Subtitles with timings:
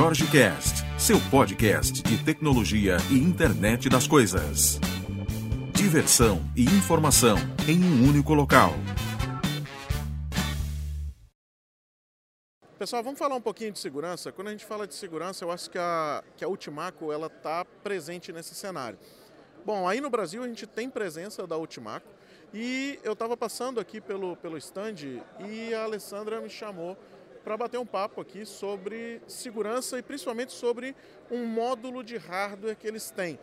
[0.00, 4.78] Jorge Cast, seu podcast de tecnologia e internet das coisas.
[5.74, 7.36] Diversão e informação
[7.66, 8.74] em um único local.
[12.78, 14.30] Pessoal, vamos falar um pouquinho de segurança.
[14.30, 17.64] Quando a gente fala de segurança, eu acho que a, que a Ultimaco ela está
[17.64, 19.00] presente nesse cenário.
[19.66, 22.06] Bom, aí no Brasil a gente tem presença da Ultimaco
[22.54, 26.96] e eu estava passando aqui pelo, pelo stand e a Alessandra me chamou
[27.48, 30.94] para bater um papo aqui sobre segurança e principalmente sobre
[31.30, 33.38] um módulo de hardware que eles têm.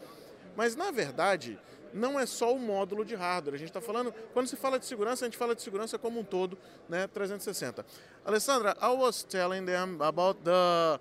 [0.56, 1.58] Mas na verdade,
[1.92, 3.56] não é só o módulo de hardware.
[3.56, 6.20] A gente está falando, quando se fala de segurança, a gente fala de segurança como
[6.20, 6.56] um todo,
[6.88, 7.84] né, 360.
[8.24, 11.00] Alessandra, I was telling them about the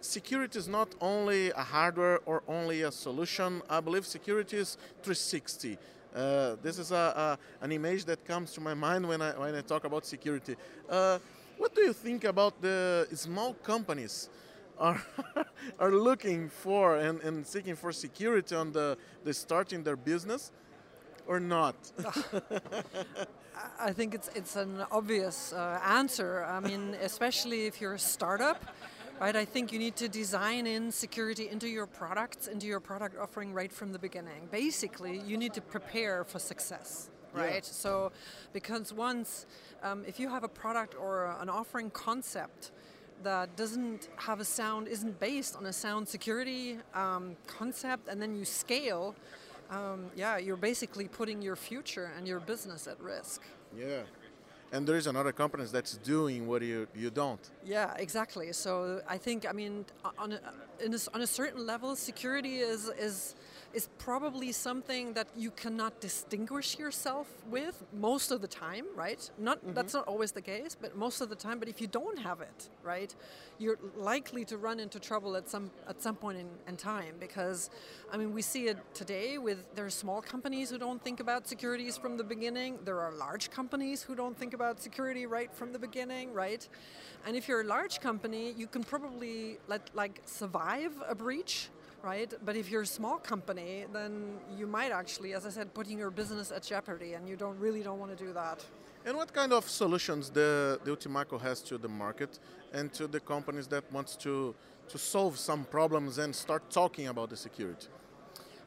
[0.00, 3.60] security is not only a hardware or only a solution.
[3.68, 5.78] I believe security is 360.
[6.16, 9.54] Uh, this is a, a, an image that comes to my mind when I, when
[9.54, 10.56] I talk about security.
[10.88, 11.18] Uh,
[11.62, 14.28] what do you think about the small companies
[14.78, 15.00] are
[15.78, 20.50] are looking for and, and seeking for security on the, the starting their business
[21.24, 21.76] or not?
[23.78, 26.44] I think it's it's an obvious uh, answer.
[26.44, 28.60] I mean, especially if you're a startup,
[29.20, 29.36] right?
[29.36, 33.54] I think you need to design in security into your products, into your product offering
[33.54, 34.48] right from the beginning.
[34.50, 37.54] Basically, you need to prepare for success right?
[37.54, 37.60] Yeah.
[37.62, 38.12] So,
[38.52, 39.46] because once,
[39.82, 42.72] um, if you have a product or an offering concept
[43.22, 48.34] that doesn't have a sound, isn't based on a sound security um, concept, and then
[48.34, 49.14] you scale,
[49.70, 53.42] um, yeah, you're basically putting your future and your business at risk.
[53.76, 54.02] Yeah.
[54.72, 57.50] And there is another companies that's doing what you you don't.
[57.62, 58.52] Yeah, exactly.
[58.54, 59.84] So I think I mean
[60.18, 60.40] on a,
[60.80, 63.34] a, on a certain level, security is is
[63.74, 69.30] is probably something that you cannot distinguish yourself with most of the time, right?
[69.38, 69.74] Not mm-hmm.
[69.74, 71.58] that's not always the case, but most of the time.
[71.58, 73.14] But if you don't have it, right,
[73.58, 77.70] you're likely to run into trouble at some at some point in, in time because,
[78.12, 81.46] I mean, we see it today with there are small companies who don't think about
[81.46, 82.78] securities from the beginning.
[82.84, 86.66] There are large companies who don't think about security right from the beginning, right?
[87.26, 91.68] And if you're a large company, you can probably let like survive a breach
[92.02, 92.32] right?
[92.44, 96.10] But if you're a small company, then you might actually, as I said, putting your
[96.10, 98.64] business at jeopardy, and you don't really don't want to do that.
[99.04, 102.38] And what kind of solutions the, the Utimaco has to the market
[102.72, 104.54] and to the companies that wants to
[104.88, 107.88] to solve some problems and start talking about the security?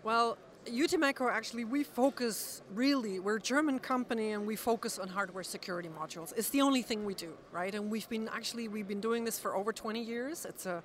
[0.04, 5.44] Well, Utimaco actually we focus really we're a German company and we focus on hardware
[5.44, 6.34] security modules.
[6.36, 7.74] It's the only thing we do, right?
[7.76, 10.46] And we've been actually we've been doing this for over 20 years.
[10.46, 10.84] It's a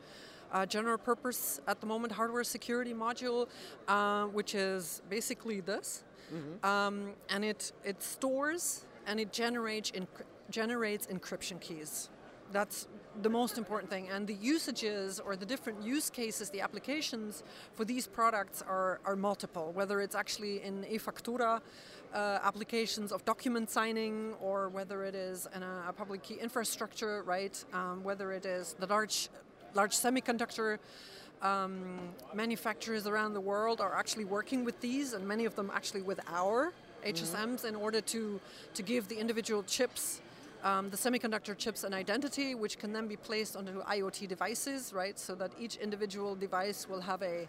[0.53, 3.49] uh, general purpose at the moment hardware security module,
[3.89, 6.65] uh, which is basically this, mm-hmm.
[6.67, 12.11] um, and it it stores and it generates inc- generates encryption keys.
[12.53, 12.89] That's
[13.23, 14.09] the most important thing.
[14.09, 17.43] And the usages or the different use cases, the applications
[17.75, 21.61] for these products are, are multiple, whether it's actually in e-factura
[22.13, 27.23] uh, applications of document signing or whether it is in a, a public key infrastructure,
[27.23, 27.65] right?
[27.73, 29.29] Um, whether it is the large
[29.75, 30.79] large semiconductor
[31.43, 31.99] um,
[32.35, 36.21] manufacturers around the world are actually working with these, and many of them actually with
[36.29, 36.73] our
[37.05, 37.69] HSMs mm-hmm.
[37.69, 38.41] in order to,
[38.75, 40.21] to give the individual chips,
[40.63, 45.19] um, the semiconductor chips, an identity which can then be placed onto IoT devices, right?
[45.19, 47.49] So that each individual device will have a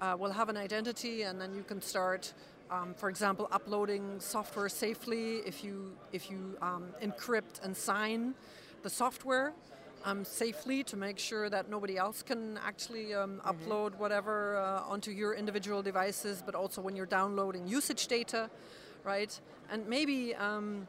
[0.00, 2.32] uh, will have an identity, and then you can start,
[2.70, 8.34] um, for example, uploading software safely if you if you um, encrypt and sign
[8.82, 9.52] the software
[10.04, 13.48] um, safely to make sure that nobody else can actually um, mm-hmm.
[13.50, 18.50] upload whatever uh, onto your individual devices, but also when you're downloading usage data,
[19.04, 19.38] right?
[19.70, 20.86] And maybe um,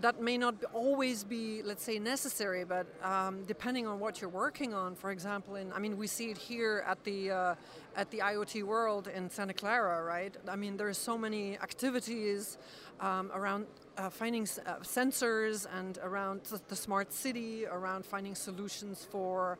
[0.00, 4.74] that may not always be, let's say, necessary, but um, depending on what you're working
[4.74, 7.54] on, for example, in I mean, we see it here at the uh,
[7.96, 10.34] at the IoT World in Santa Clara, right?
[10.48, 12.58] I mean, there's so many activities
[13.00, 13.66] um, around
[13.96, 19.58] uh, finding uh, sensors and around the smart city, around finding solutions for.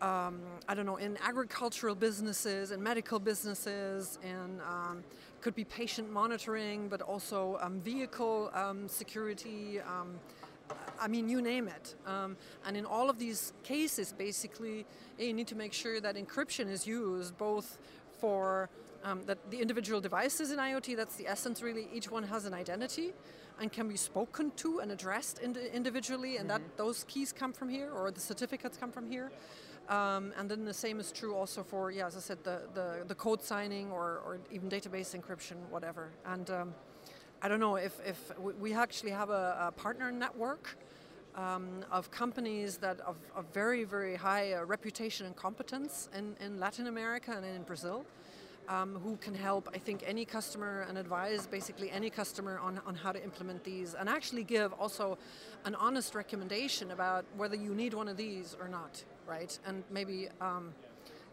[0.00, 5.02] Um, I don't know, in agricultural businesses and medical businesses, and um,
[5.40, 9.80] could be patient monitoring, but also um, vehicle um, security.
[9.80, 10.20] Um,
[11.00, 11.94] I mean, you name it.
[12.06, 12.36] Um,
[12.66, 14.86] and in all of these cases, basically,
[15.18, 17.78] you need to make sure that encryption is used both
[18.20, 18.68] for
[19.04, 22.54] um, that the individual devices in IoT, that's the essence really, each one has an
[22.54, 23.12] identity
[23.60, 26.62] and can be spoken to and addressed ind- individually, and mm-hmm.
[26.62, 29.30] that those keys come from here or the certificates come from here.
[29.88, 33.04] Um, and then the same is true also for, yeah, as I said, the, the,
[33.06, 36.10] the code signing or, or even database encryption, whatever.
[36.26, 36.74] And um,
[37.40, 40.76] I don't know if, if we actually have a, a partner network
[41.36, 46.58] um, of companies that of, of very, very high uh, reputation and competence in, in
[46.58, 48.04] Latin America and in Brazil.
[48.68, 52.94] Um, who can help, I think, any customer and advise basically any customer on, on
[52.94, 55.16] how to implement these and actually give also
[55.64, 59.58] an honest recommendation about whether you need one of these or not, right?
[59.64, 60.74] And maybe um,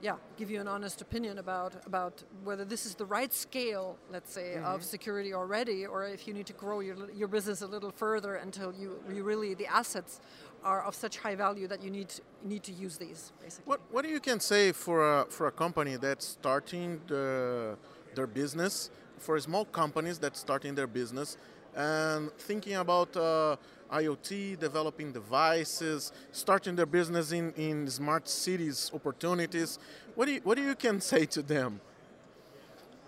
[0.01, 4.31] yeah, give you an honest opinion about about whether this is the right scale, let's
[4.31, 4.65] say, mm-hmm.
[4.65, 8.35] of security already, or if you need to grow your your business a little further
[8.35, 10.19] until you, you really the assets
[10.65, 13.31] are of such high value that you need to, need to use these.
[13.41, 13.69] Basically.
[13.69, 17.77] What what do you can say for a for a company that's starting the,
[18.15, 21.37] their business, for small companies that's starting their business,
[21.75, 23.15] and thinking about.
[23.15, 23.55] Uh,
[23.91, 29.79] IoT, developing devices, starting their business in, in smart cities opportunities.
[30.15, 31.79] What do, you, what do you can say to them?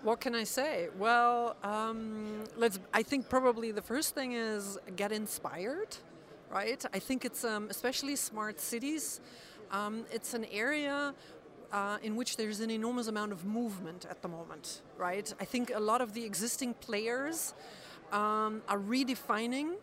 [0.03, 0.89] What can I say?
[0.97, 2.79] Well, um, let's.
[2.93, 5.97] I think probably the first thing is get inspired,
[6.51, 6.83] right?
[6.93, 9.19] I think it's um, especially smart cities.
[9.71, 11.13] Um, it's an area
[11.71, 15.33] uh, in which there's an enormous amount of movement at the moment, right?
[15.39, 17.53] I think a lot of the existing players
[18.11, 19.75] um, are redefining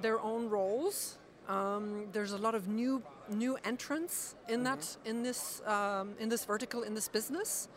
[0.00, 1.18] their own roles.
[1.48, 4.64] Um, there's a lot of new new entrants in mm-hmm.
[4.64, 7.68] that in this um, in this vertical in this business.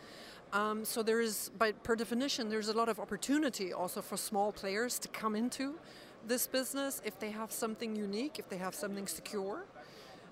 [0.52, 4.50] Um, so there is, by per definition, there's a lot of opportunity also for small
[4.50, 5.78] players to come into
[6.26, 9.64] this business if they have something unique, if they have something secure,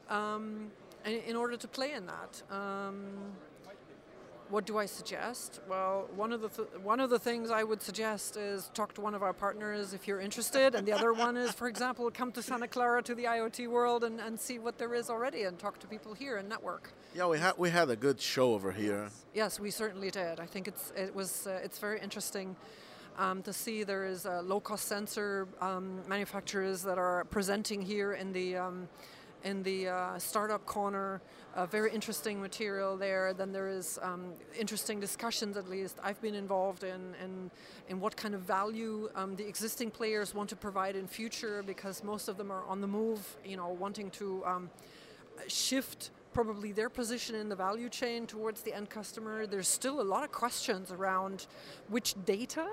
[0.09, 0.71] um,
[1.05, 2.43] in order to play in that.
[2.51, 3.07] Um,
[4.51, 5.61] what do I suggest?
[5.69, 9.01] Well, one of the th- one of the things I would suggest is talk to
[9.01, 12.33] one of our partners if you're interested, and the other one is, for example, come
[12.33, 15.59] to Santa Clara to the IoT world and, and see what there is already, and
[15.59, 16.93] talk to people here and network.
[17.15, 19.05] Yeah, we had we had a good show over here.
[19.05, 20.41] Yes, yes we certainly did.
[20.41, 22.57] I think it's it was uh, it's very interesting.
[23.19, 28.33] Um, to see there is uh, low-cost sensor um, manufacturers that are presenting here in
[28.33, 28.89] the um,
[29.43, 31.21] in the uh, startup corner.
[31.57, 33.35] A very interesting material there.
[33.35, 37.51] Then there is um, interesting discussions, at least I've been involved in, in,
[37.89, 42.05] in what kind of value um, the existing players want to provide in future, because
[42.05, 44.71] most of them are on the move, you know, wanting to um,
[45.49, 49.45] shift probably their position in the value chain towards the end customer.
[49.45, 51.49] There's still a lot of questions around
[51.89, 52.67] which data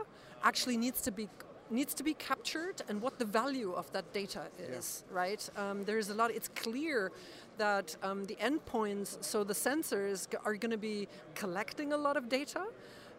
[0.44, 1.28] actually needs to be
[1.72, 5.18] needs to be captured and what the value of that data is, yeah.
[5.22, 5.50] right?
[5.58, 7.12] Um, there's a lot, it's clear
[7.58, 12.30] that um, the endpoints, so the sensors are going to be collecting a lot of
[12.30, 12.66] data,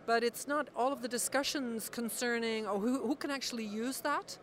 [0.07, 4.39] but it's not all of the discussions concerning oh, who, who can actually use that,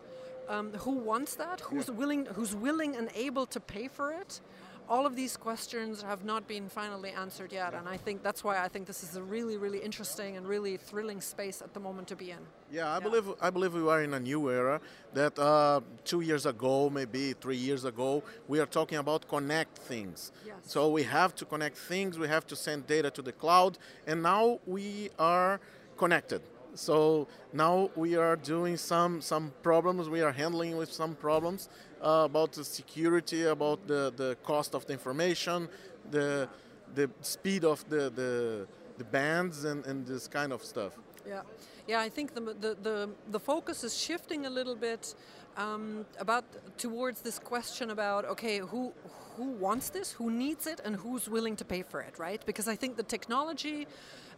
[0.50, 1.94] um, who wants that, who's yeah.
[1.94, 4.42] willing, who's willing and able to pay for it,
[4.90, 8.58] all of these questions have not been finally answered yet, and I think that's why
[8.58, 12.08] I think this is a really, really interesting and really thrilling space at the moment
[12.10, 12.38] to be in.
[12.72, 13.00] Yeah, I yeah.
[13.00, 14.82] believe I believe we are in a new era.
[15.14, 20.32] That uh, two years ago, maybe three years ago, we are talking about connect things.
[20.46, 20.56] Yes.
[20.64, 22.18] So we have to connect things.
[22.18, 23.78] We have to send data to the cloud,
[24.08, 25.60] and now we are
[25.98, 26.42] connected.
[26.76, 30.10] So now we are doing some some problems.
[30.10, 31.70] We are handling with some problems
[32.02, 35.70] uh, about the security, about the, the cost of the information,
[36.10, 36.50] the
[36.96, 38.68] the speed of the the,
[38.98, 40.94] the bands, and, and this kind of stuff.
[41.28, 41.42] Yeah,
[41.88, 42.00] yeah.
[42.00, 45.16] I think the the the, the focus is shifting a little bit
[45.58, 46.46] um, about
[46.78, 48.94] towards this question about okay, who
[49.38, 52.44] who wants this, who needs it, and who's willing to pay for it, right?
[52.46, 53.88] Because I think the technology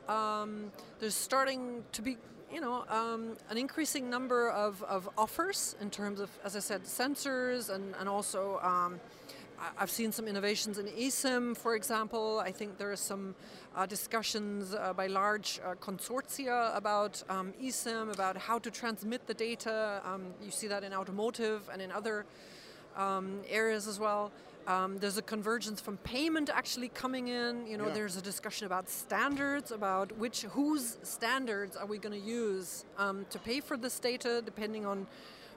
[0.08, 2.18] um, there's starting to be
[2.54, 6.84] you know, um, an increasing number of, of offers in terms of, as I said,
[6.84, 9.00] sensors and, and also um,
[9.78, 12.40] I've seen some innovations in eSIM, for example.
[12.40, 13.36] I think there are some
[13.76, 19.34] uh, discussions uh, by large uh, consortia about um, eSIM, about how to transmit the
[19.34, 20.02] data.
[20.06, 22.26] Um, you see that in automotive and in other
[22.96, 24.32] um, areas as well.
[24.68, 27.68] Um, there's a convergence from payment actually coming in.
[27.68, 27.94] You know, yeah.
[27.94, 33.26] there's a discussion about standards, about which whose standards are we going to use um,
[33.30, 35.06] to pay for this data, depending on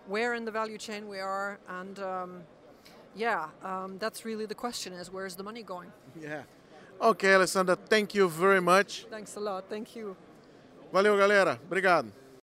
[0.06, 1.58] where in the value chain we are.
[1.68, 2.42] And um,
[3.16, 5.90] yeah, um, that's really the question: is where's the money going?
[6.20, 6.42] Yeah.
[7.00, 9.06] Okay, Alessandra, thank you very much.
[9.08, 9.64] Thanks a lot.
[9.68, 10.16] Thank you.
[10.92, 11.58] Valeu, galera.
[11.64, 12.10] Obrigado.